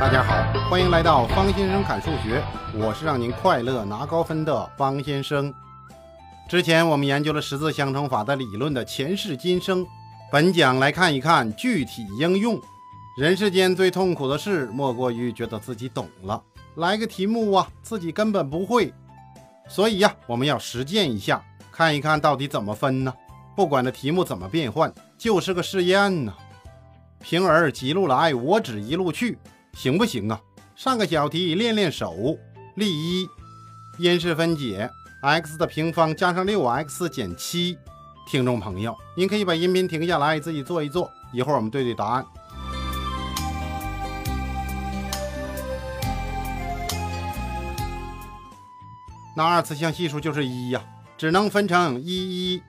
[0.00, 5.52] 大家好，欢迎来到方先生侃数学，我是让您快乐拿高分的方先生。
[6.48, 9.86] 之前我们研究了十字相乘法的理论的前世今生，
[10.32, 12.58] 本讲来看一看具体应用。
[13.18, 16.42] 人世间最痛苦的事，莫过于觉得自己懂了，
[16.76, 18.94] 来个题目啊，自己根本不会。
[19.68, 23.12] 所以呀，我们要实践一下，看一看到底怎么分呢？
[23.54, 26.32] 不管这题目怎么变换，就是个试验呢。
[27.20, 29.36] 平儿几路来，我只一路去。
[29.74, 30.40] 行不行啊？
[30.74, 32.36] 上个小题练练手。
[32.76, 33.28] 例一，
[33.98, 34.88] 因式分解
[35.22, 37.76] ，x 的平方加上六 x 减七。
[38.28, 42.24] 听众朋友，您可以把音频停下来，自己做一做，一会儿我们对对答案。
[49.36, 50.82] 那二次项系数就是一呀，
[51.16, 52.62] 只能分成一一。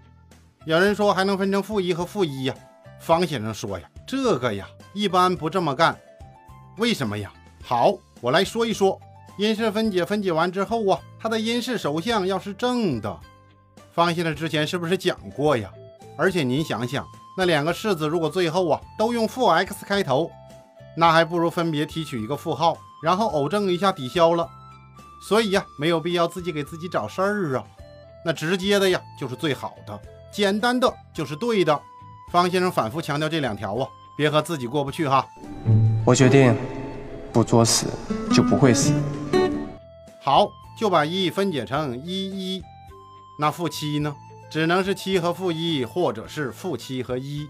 [0.65, 2.55] 有人说还能分成负一和负一呀？
[2.99, 5.97] 方先生说呀，这个呀，一般不这么干。
[6.77, 7.31] 为什么呀？
[7.63, 8.99] 好，我来说一说
[9.37, 10.05] 因式分解。
[10.05, 13.19] 分解完之后啊，它的因式首项要是正的。
[13.93, 15.71] 方先生之前是不是讲过呀？
[16.17, 17.05] 而且您想想，
[17.37, 20.29] 那两个式子如果最后啊都用负 x 开头，
[20.95, 24.47] 那还不如分别提取一个负号，然后偶正一下抵消了。
[25.27, 27.63] 所以呀，没有必要自己给自己找事儿啊。
[28.25, 29.99] 那直接的呀就是最好的，
[30.31, 31.79] 简单的就是对的。
[32.31, 35.27] 方先生反复强调这两条啊，别和自己过不去哈。
[36.03, 36.55] 我决定
[37.31, 37.85] 不作死
[38.33, 38.91] 就不会死。
[40.19, 40.47] 好，
[40.79, 42.63] 就把一分解成一一。
[43.39, 44.15] 那负七呢？
[44.49, 47.47] 只能是七和负一，或者是负七和一。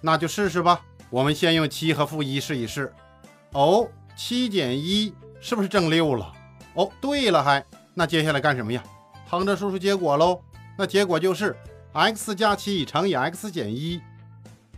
[0.00, 0.80] 那就试试吧。
[1.10, 2.92] 我们先用七和负一试一试。
[3.52, 6.32] 哦，七减一是不是正六了？
[6.74, 8.82] 哦，对了，还那接下来干什么呀？
[9.28, 10.38] 横着输出结果喽。
[10.78, 11.56] 那结果就是
[11.92, 14.00] x 加七乘以 x 减一。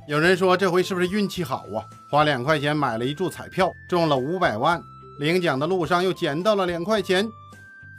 [0.08, 1.84] 有人说这回是不是运气好啊？
[2.08, 4.82] 花两块钱买了一注彩票，中了五百万，
[5.18, 7.28] 领奖的路上又捡到了两块钱。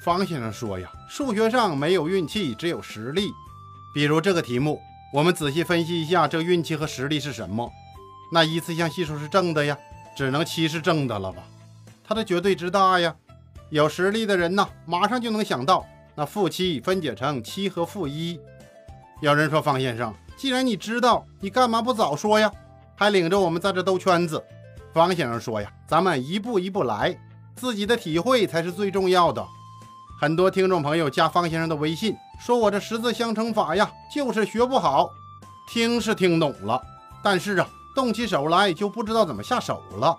[0.01, 3.29] 方先生说呀，数学上没有运气，只有实力。
[3.93, 4.81] 比如这个题目，
[5.13, 7.71] 我们仔细分析一下，这运气和实力是什么？
[8.33, 9.77] 那一次项系数是正的呀，
[10.17, 11.43] 只能七是正的了吧？
[12.03, 13.15] 它的绝对值大呀。
[13.69, 15.85] 有实力的人呢，马上就能想到，
[16.15, 18.39] 那负七分解成七和负一。
[19.21, 20.11] 有人说方先生。
[20.39, 22.49] 既然你知道，你干嘛不早说呀？
[22.95, 24.41] 还领着我们在这兜圈子。
[24.93, 27.13] 方先生说呀，咱们一步一步来，
[27.57, 29.45] 自己的体会才是最重要的。
[30.17, 35.09] 很多听众朋友加方先生的微信，说我这十字相乘法呀，就是学不好。
[35.69, 36.81] 听是听懂了，
[37.21, 40.17] 但是啊，动起手来就不知道怎么下手了。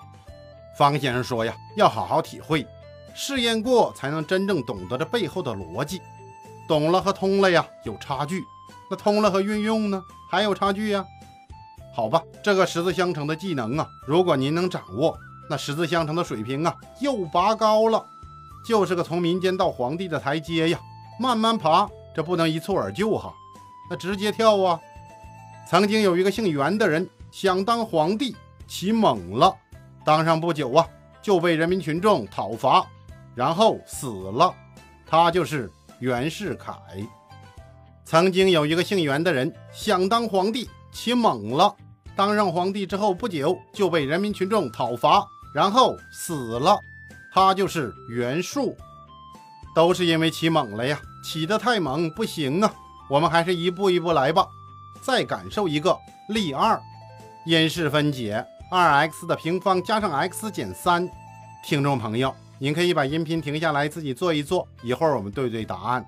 [0.76, 2.66] 方先生说呀，要好好体会，
[3.14, 5.98] 试验过才能真正懂得这背后的逻辑。
[6.68, 8.44] 懂了和通了呀，有差距。
[8.90, 11.04] 那通了和运用呢，还有差距呀。
[11.94, 15.16] 好吧，这个十字相乘的技能啊，如果您能掌握，
[15.48, 18.04] 那十字相乘的水平啊又拔高了，
[18.66, 20.78] 就是个从民间到皇帝的台阶呀，
[21.18, 23.32] 慢慢爬，这不能一蹴而就哈，
[23.90, 24.80] 那直接跳啊。
[25.68, 28.36] 曾经有一个姓袁的人想当皇帝，
[28.66, 29.54] 起猛了，
[30.04, 30.86] 当上不久啊，
[31.20, 32.86] 就被人民群众讨伐，
[33.34, 34.54] 然后死了，
[35.06, 36.74] 他就是袁世凯。
[38.10, 41.72] 曾经有一个姓袁的人想当皇帝，起猛了。
[42.16, 46.76] 当上皇帝之后不久就被人民群众讨伐，然后死了。
[47.32, 48.76] 他就是袁术，
[49.76, 52.74] 都是因为起猛了呀，起得太猛不行啊。
[53.08, 54.44] 我们还是一步一步来吧。
[55.00, 55.96] 再感受一个
[56.30, 56.82] 例二，
[57.46, 61.08] 因式分解二 x 的平方加上 x 减三。
[61.64, 66.04] 听众朋友，您可以把音频停下来自己做一做，一会儿我们对对答案。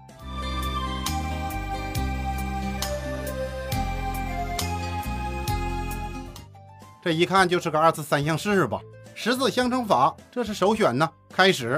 [7.02, 8.78] 这一看就是个二次三项式吧？
[9.12, 11.10] 十字相乘法，这是首选呢。
[11.34, 11.76] 开始，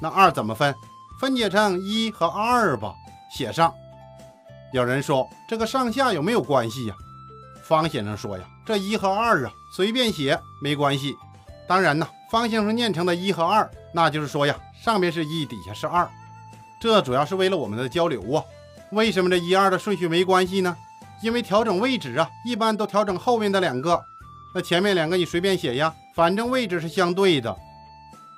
[0.00, 0.72] 那二怎么分？
[1.20, 2.94] 分解成一和二吧，
[3.36, 3.74] 写上。
[4.72, 6.94] 有人说这个上下有没有关系呀？
[7.64, 11.16] 方先生说呀，这一和二啊，随便写没关系。
[11.66, 16.08] 当然呢，方先生念成的一和二，那就是说呀，上边是一，底下是二。
[16.80, 18.44] 这主要是为了我们的交流啊。
[18.92, 20.76] 为什么这一二的顺序没关系呢？
[21.22, 24.00] 因为调整位置啊，一般都调整后面的两个，
[24.54, 27.54] 那前面两个你随便写呀，反正位置是相对的，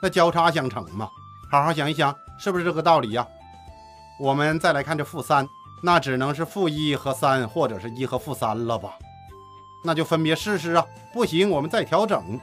[0.03, 1.09] 那交叉相乘嘛。
[1.51, 3.27] 好好想一想，是不是这个道理呀？
[4.19, 5.47] 我们再来看这负三，
[5.83, 8.95] 那只能是负一和三，或者是一和负三了吧？
[9.85, 12.39] 那就分别试试啊，不行我们再调整。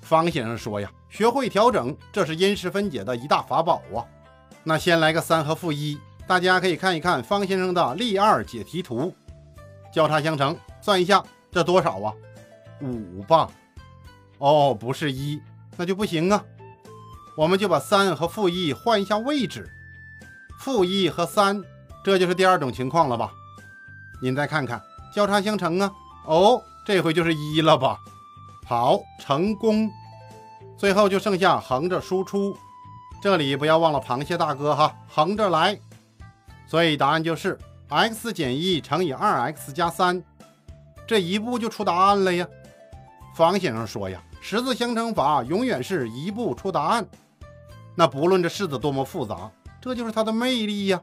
[0.00, 4.02] 方先生说呀，学会调整，这是因式分解的一大法宝啊。
[4.64, 9.14] 那先来个三和负一，大家可以看一看方先生的例二解题图。
[9.92, 12.12] 交叉相乘，算一下这多少啊？
[12.80, 13.48] 五吧。
[14.38, 15.40] 哦，不是一，
[15.76, 16.42] 那就不行啊。
[17.36, 19.70] 我们就把三和负一换一下位置，
[20.58, 21.62] 负一和三，
[22.04, 23.32] 这就是第二种情况了吧？
[24.22, 24.80] 您再看看，
[25.14, 25.92] 交叉相乘啊。
[26.26, 27.98] 哦，这回就是一了吧？
[28.66, 29.90] 好，成功。
[30.76, 32.56] 最后就剩下横着输出，
[33.22, 35.78] 这里不要忘了螃蟹大哥哈，横着来。
[36.66, 37.58] 所以答案就是
[37.92, 40.22] x 减一乘以二 x 加三，
[41.06, 42.46] 这一步就出答案了呀。
[43.34, 47.06] 方先生说呀，十字相乘法永远是一步出答案。
[47.94, 49.50] 那不论这式子多么复杂，
[49.80, 51.00] 这就是它的魅力呀。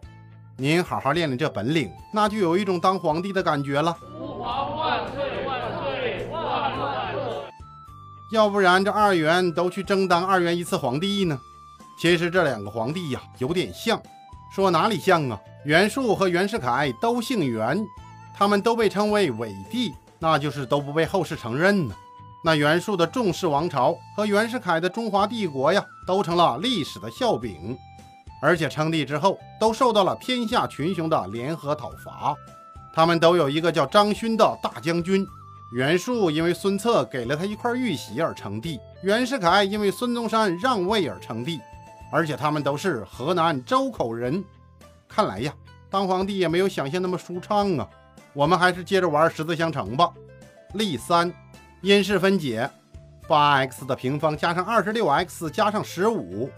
[0.57, 3.95] 您好好练练这本领，那就有一种当皇帝的感觉了。
[4.19, 7.21] 吾皇万岁万岁万万岁！
[8.31, 11.39] 要不然这二元都去争当二元一次皇帝呢？
[11.99, 14.01] 其实这两个皇帝呀，有点像。
[14.53, 15.39] 说哪里像啊？
[15.69, 17.87] 袁术和袁世凯都姓袁，
[18.33, 21.93] 他们都被称为伪帝，那就是都不被后世承认呢。
[22.43, 27.77] 那袁术的仲氏王朝和袁世凯的中华帝国呀，都成了历史的笑柄，
[28.41, 32.35] 而且称帝之后都受到了天下群雄的联合讨伐。
[32.91, 35.23] 他们都有一个叫张勋的大将军。
[35.71, 41.59] 袁术因为孙策给了他一块玉玺而称帝，袁世凯因为孙中山让位而称帝，
[42.11, 44.43] 而且他们都是河南周口人。
[45.09, 45.53] 看来呀，
[45.89, 47.89] 当皇帝也没有想象那么舒畅啊。
[48.31, 50.09] 我们还是接着玩十字相乘吧。
[50.75, 51.33] 例三。
[51.81, 52.69] 因式分解，
[53.25, 56.51] 八 x 的平方加上二十六 x 加上十五。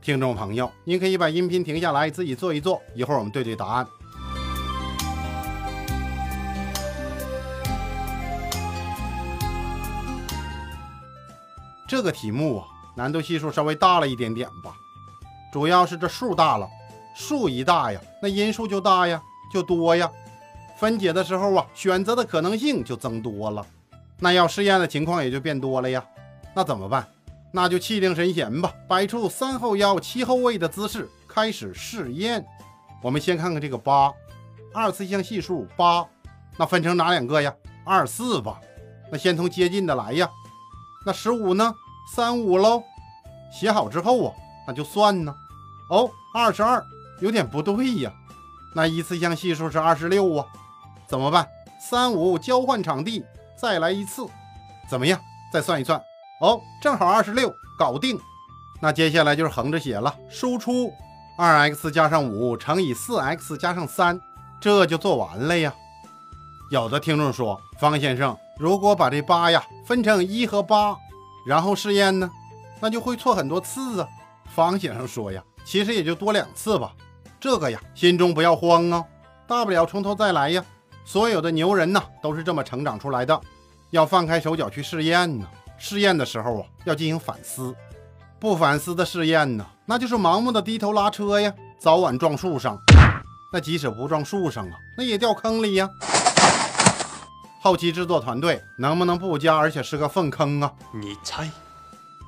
[0.00, 3.86] 听众朋友，您可以把音频停下来，自己做一做，一会儿我们对对答案。
[11.86, 12.66] 这个题目啊，
[12.96, 14.74] 难度系数稍微大了一点点吧，
[15.52, 16.66] 主要是这数大了，
[17.14, 19.22] 数一大呀，那因数就大呀，
[19.52, 20.10] 就多呀，
[20.76, 23.64] 分解的时候啊，选择的可能性就增多了。
[24.18, 26.04] 那要试验的情况也就变多了呀，
[26.54, 27.06] 那怎么办？
[27.52, 32.44] 那就气定神闲吧，摆出三后腰七后卫的姿势开始试验。
[33.02, 34.10] 我们先看看这个八，
[34.72, 36.06] 二次项系数八，
[36.56, 37.54] 那分成哪两个呀？
[37.84, 38.58] 二四吧。
[39.10, 40.30] 那先从接近的来呀。
[41.04, 41.74] 那十五呢？
[42.14, 42.82] 三五喽。
[43.52, 44.34] 写好之后啊，
[44.66, 45.34] 那就算呢。
[45.90, 46.82] 哦，二十二，
[47.22, 48.12] 有点不对呀。
[48.74, 50.44] 那一次项系数是二十六啊，
[51.06, 51.46] 怎么办？
[51.80, 53.24] 三五交换场地。
[53.56, 54.26] 再来一次，
[54.90, 55.20] 怎么样？
[55.52, 55.96] 再算一算，
[56.40, 58.18] 哦，正好二十六，搞定。
[58.80, 60.92] 那接下来就是横着写了，输出
[61.38, 64.20] 二 x 加上五乘以四 x 加上三，
[64.60, 65.72] 这就做完了呀。
[66.72, 70.96] 有的听众说，方先生，如果把这八呀分成一和八，
[71.46, 72.28] 然后试验呢，
[72.80, 74.08] 那就会错很多次啊。
[74.46, 76.92] 方先生说呀，其实也就多两次吧。
[77.42, 79.04] 这个呀，心中不要慌啊，
[79.48, 80.64] 大不了从头再来呀。
[81.04, 83.40] 所有的牛人呢，都是这么成长出来的。
[83.90, 85.44] 要放开手脚去试验呢。
[85.76, 87.74] 试验的时候啊，要进行反思。
[88.38, 92.78] 不反思的试验呢，那就是盲目的低头拉车呀，早晚撞树上。
[93.52, 95.90] 那即使不撞树上啊，那也掉坑里呀。
[97.60, 100.72] 后期制作团队能不能不加，而且是个粪坑啊？
[100.94, 101.50] 你猜？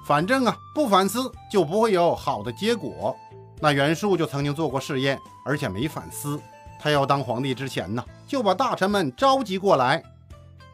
[0.04, 3.16] 反正啊，不反思就不会有好的结果。
[3.60, 6.40] 那袁术就曾经做过试验，而且没反思。
[6.80, 10.02] 他要当皇帝之前呢，就把大臣们召集过来。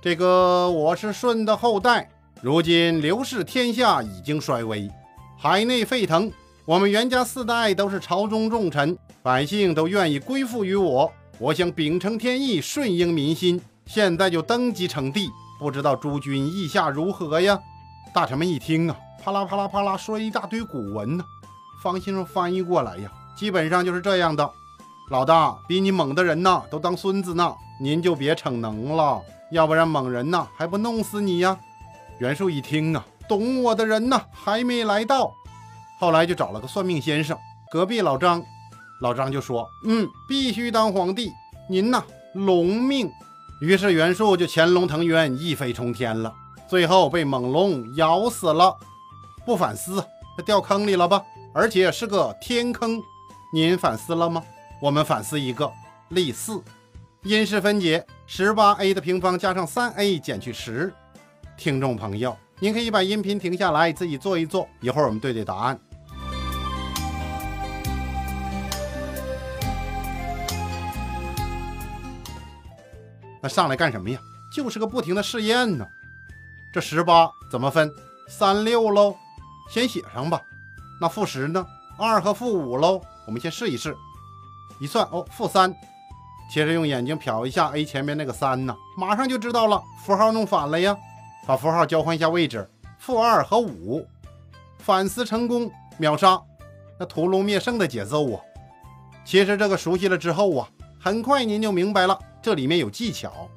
[0.03, 2.09] 这个我是舜的后代，
[2.41, 4.91] 如今刘氏天下已经衰微，
[5.39, 6.33] 海内沸腾。
[6.65, 11.13] 我们袁家四代都是朝中重臣，百姓都愿意归附于我。
[11.39, 15.29] 我想秉承天意，顺应民心，现在就登基称帝。
[15.59, 17.59] 不知道诸君意下如何呀？
[18.13, 21.25] 大臣们一听啊，啪啦啪啦啪啦说一大堆古文呢。
[21.83, 24.49] 方先生翻译过来呀，基本上就是这样的。
[25.11, 29.21] 老大，比你猛的人呐，都当孙子呢，您就别逞能了，
[29.51, 31.59] 要不然猛人呐还不弄死你呀？
[32.19, 35.33] 袁术一听啊，懂我的人呐还没来到，
[35.99, 37.37] 后来就找了个算命先生，
[37.73, 38.43] 隔壁老张，
[39.01, 41.33] 老张就说，嗯，必须当皇帝，
[41.69, 43.11] 您呐龙命。
[43.61, 46.33] 于是袁术就潜龙腾渊，一飞冲天了，
[46.69, 48.77] 最后被猛龙咬死了。
[49.45, 50.05] 不反思，
[50.37, 51.23] 他掉坑里了吧？
[51.53, 53.03] 而且是个天坑，
[53.53, 54.43] 您反思了吗？
[54.81, 55.71] 我们反思一个
[56.11, 56.63] 例四，
[57.23, 60.95] 因式分解十八 a 的平方加上三 a 减去十。
[61.57, 65.79] 听众朋友，您可以把音频停下来，自己做一做，一会儿我们对对答案。
[73.43, 74.21] 那上来干什么呀？
[74.55, 75.85] 就是个不停的试验呢。
[76.73, 77.91] 这十八怎么分？
[78.29, 79.17] 三六喽，
[79.69, 80.41] 先写上吧。
[81.01, 81.67] 那负十呢？
[81.97, 83.97] 二和负五喽，我们先试一试。
[84.79, 85.75] 一算哦，负三，
[86.53, 90.97] 接着用眼睛瞟一下 a 前面那个三呢，马上就知道了，符号弄反了呀，
[91.47, 94.07] 把符号交换一下位置，负二和五，
[94.79, 96.41] 反思成功，秒杀，
[96.99, 98.41] 那屠龙灭圣的节奏啊！
[99.25, 103.49] 其实这个熟悉了之后啊，很快您就明白了，这里面有技巧。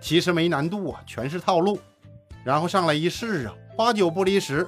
[0.00, 1.78] 其实没难度啊，全是套路。
[2.44, 4.66] 然后上来一试啊，八九不离十。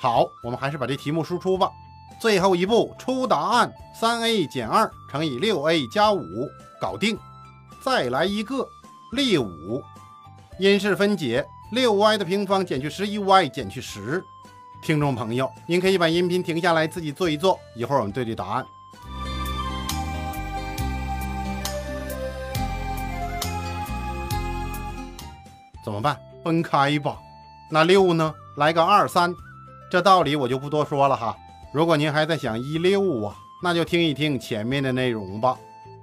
[0.00, 1.68] 好，我们还是把这题目输出吧。
[2.20, 6.48] 最后一步出答案：三 a 减二乘以六 a 加五，
[6.80, 7.18] 搞定。
[7.82, 8.64] 再来一个
[9.10, 9.82] 例五，
[10.60, 14.24] 因式分解：六 y 的平方减去十一 y 减去十。
[14.80, 18.64] 听众朋友，您可以把音频停下来，自己做一做，一会儿我们对对答案。
[25.84, 26.16] 怎么办？
[26.44, 27.18] 分开吧。
[27.68, 28.32] 那六呢？
[28.56, 29.34] 来个二三。
[29.90, 31.36] 这道理我就不多说了哈。
[31.72, 35.58] 如果您还在想一六啊，那就听一听前面的内容吧。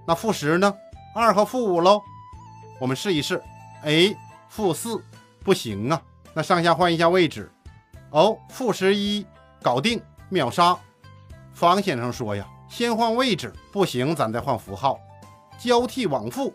[0.07, 0.73] 那负十呢？
[1.15, 2.01] 二和负五喽。
[2.79, 3.41] 我们试一试。
[3.83, 4.15] 哎，
[4.49, 5.03] 负四
[5.43, 6.01] 不行啊。
[6.33, 7.51] 那上下换一下位置。
[8.09, 9.25] 哦，负十一
[9.61, 10.77] 搞定，秒杀。
[11.53, 14.99] 方先生说呀，先换位置，不行咱再换符号，
[15.57, 16.53] 交替往复，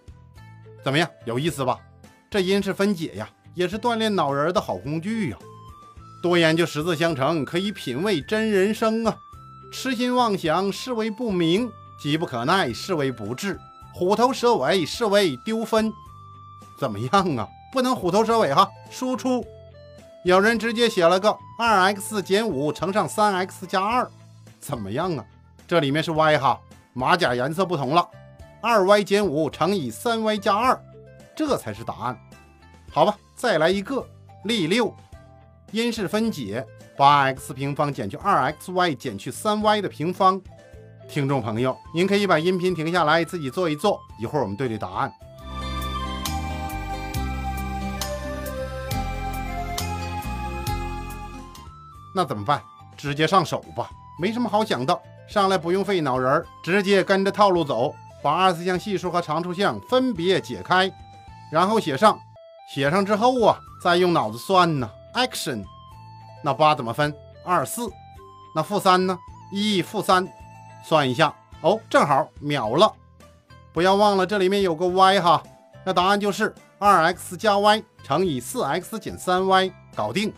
[0.85, 1.09] 怎么样？
[1.25, 1.79] 有意思吧？
[2.29, 5.39] 这因式分解呀，也是锻炼脑仁的好工具呀。
[6.23, 9.17] 多研究十字相乘，可以品味真人生啊。
[9.73, 13.57] 痴心妄想，视为不明；急不可耐，视为不智；
[13.95, 15.93] 虎头蛇尾，视为丢分。
[16.79, 17.49] 怎么样啊？
[17.73, 18.69] 不能虎头蛇尾哈。
[18.91, 19.45] 输出，
[20.25, 24.11] 有人直接写了个二 x 减五乘上三 x 加二，
[24.59, 25.25] 怎么样啊？
[25.67, 26.61] 这里面是 y 哈，
[26.93, 28.07] 马甲颜色不同了。
[28.61, 30.79] 二 y 减五乘以三 y 加二。
[31.37, 32.19] 这才是答案，
[32.91, 34.07] 好吧，再来一个
[34.45, 34.95] 例六，
[35.73, 40.41] 因式分解，八 x 平方减去二 xy 减去三 y 的平方。
[41.09, 45.13] 听众朋友，您可以把音频停下来，自己做一做，一会儿我们对对答案。
[52.13, 52.61] 那怎么办？
[52.97, 53.89] 直接上手吧，
[54.21, 60.91] 没什么好想的，上来不用费脑仁儿，直接跟着套路走，把二次项系数和常数项分别解开。
[61.53, 62.19] 然后写上，
[62.75, 64.91] 写上之后啊，再用脑子算呢。
[65.15, 65.65] Action，
[66.43, 67.15] 那八怎么分？
[67.45, 67.91] 二四。
[68.55, 69.19] 那负三呢？
[69.53, 70.27] 一负三，
[70.85, 72.93] 算一下哦，正好秒了。
[73.73, 75.43] 不要忘了这里面有个 y 哈，
[75.85, 80.33] 那答案就是二 x 加 y 乘以四 x 减三 y，搞定。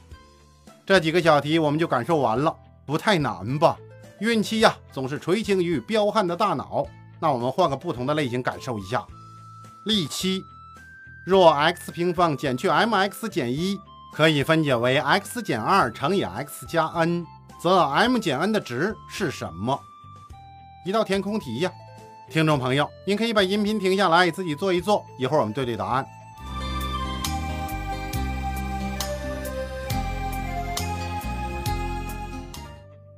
[0.85, 3.76] 这几个小题我们就感受完了，不太难吧？
[4.21, 6.87] 运气呀，总是垂青于彪悍的大脑。
[7.19, 9.07] 那我们换个不同的类型感受一下。
[9.87, 10.43] 例七。
[11.25, 13.79] 若 x 平方减去 mx 减一
[14.12, 17.26] 可以分解为 x 减二乘以 x 加 n，
[17.59, 19.81] 则 m 减 n 的值是什么？
[20.85, 21.73] 一道填空题呀，
[22.31, 26.07] 听众朋友，您可以把音频停下来，自己做一做，一会儿我们对对答案。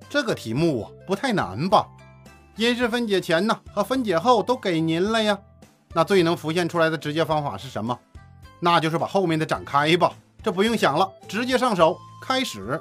[0.08, 1.88] 这个题目啊，不太难吧？
[2.54, 5.36] 因式分解前呢和分解后都给您了呀。
[5.92, 7.98] 那最能浮现出来的直接方法是什么？
[8.60, 10.12] 那就是把后面的展开吧，
[10.44, 12.78] 这不用想了，直接上手，开始。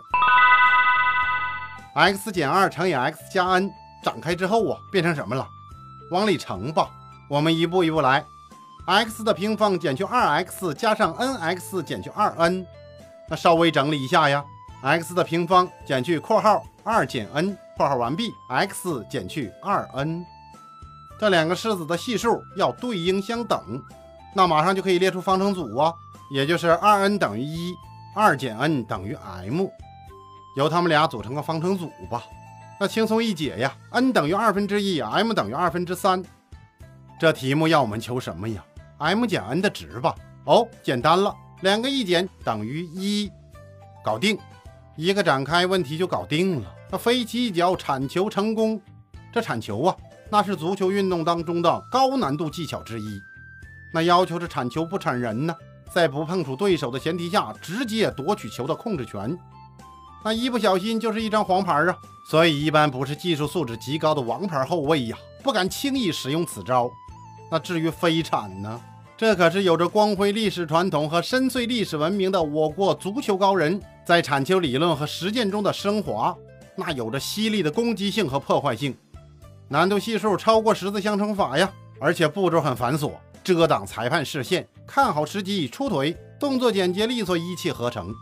[1.96, 3.72] x 减二乘以 x 加 n
[4.03, 5.48] 展开之后啊，变成什么了？
[6.12, 6.89] 往里乘吧。
[7.29, 8.25] 我们一步一步来。
[8.86, 12.65] x 的平方减去 2x 加上 nx 减去 2n，
[13.29, 14.43] 那稍微整理一下呀。
[14.82, 20.25] x 的平方减去括号2减 n，括号完毕，x 减去 2n。
[21.17, 23.82] 这两个式子的系数要对应相等，
[24.34, 25.93] 那马上就可以列出方程组啊，
[26.33, 27.75] 也就是二 n 等于一，
[28.15, 29.67] 二减 n 等于 m，
[30.57, 32.23] 由它们俩组成个方程组吧。
[32.79, 36.23] 那轻松一解呀，n 等于二分之一，m 等于二分之三。
[37.19, 38.65] 这题目要我们求什么呀
[38.97, 40.15] ？m 减 n 的值吧。
[40.45, 43.31] 哦，简单了，两个一减等于一，
[44.03, 44.35] 搞定，
[44.95, 46.67] 一个展开问题就搞定了。
[46.89, 48.81] 那飞起一脚铲球成功，
[49.31, 49.95] 这铲球啊。
[50.31, 53.21] 那是足球运动当中的高难度技巧之一，
[53.93, 55.55] 那要求是铲球不铲人呢，
[55.93, 59.38] 在不碰触对手的前提下，直接夺取球的控制权，
[60.25, 61.95] 那一不小心就是一张黄牌啊！
[62.27, 66.89] 所以一般不是技术素质极高的王牌后卫呀，不敢轻易使用此招。
[67.51, 68.81] 那至于飞铲呢，
[69.15, 76.35] 这可是有着光辉历史传统和深邃历史文明的我国足球高人，在铲球理论和实践中的升华，
[76.75, 78.95] 那有着犀利的攻击性和破坏性。
[79.67, 83.12] 难度系数超过十字相乘法呀，而且步骤很繁琐，
[83.43, 88.13] 遮挡裁判视线，看好时机出腿，动作简洁利索，一气呵成。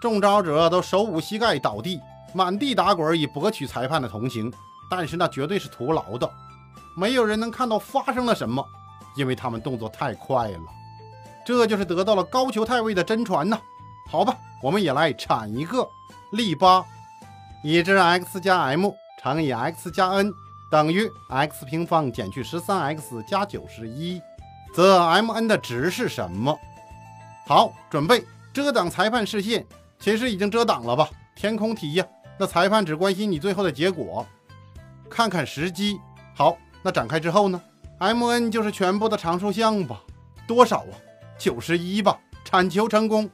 [0.00, 2.00] 中招者都手捂膝盖倒地，
[2.34, 4.52] 满地打滚以博取裁判的同情，
[4.90, 6.30] 但是那绝对是徒劳的，
[6.96, 8.64] 没有人能看到发生了什么，
[9.16, 10.60] 因为他们动作太快了。
[11.46, 13.58] 这就是得到了高俅太尉的真传呐。
[14.10, 15.88] 好吧，我们也来铲一个，
[16.32, 16.84] 例八，
[17.64, 18.92] 已知 x 加 m
[19.22, 20.32] 乘以 x 加 n
[20.70, 24.20] 等于 x 平方减去十三 x 加九十一，
[24.72, 26.58] 则 m n 的值是什么？
[27.46, 29.66] 好，准备遮挡裁判视线，
[29.98, 31.08] 其实已经遮挡了吧？
[31.34, 32.06] 填空题呀，
[32.38, 34.26] 那裁判只关心你最后的结果，
[35.10, 36.00] 看看时机。
[36.34, 37.60] 好，那展开之后呢
[37.98, 40.00] ？m n 就是全部的常数项吧？
[40.46, 40.94] 多少啊？
[41.36, 42.18] 九十一吧？
[42.44, 43.28] 铲球成功。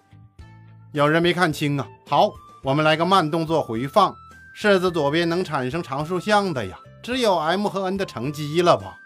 [0.93, 1.87] 有人没看清啊？
[2.09, 2.33] 好，
[2.65, 4.15] 我们来个慢动作回放。
[4.55, 8.99] 式子左边能产生常数项的呀，只有 m 和 n 的乘积了吧？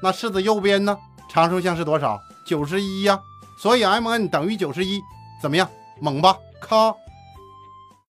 [0.00, 0.96] 那式子右边呢？
[1.32, 2.22] 常数项是多少？
[2.44, 3.18] 九十一呀。
[3.56, 5.00] 所以 m n 等于九十一，
[5.40, 5.66] 怎么样？
[5.98, 6.36] 猛吧？
[6.60, 6.94] 咔！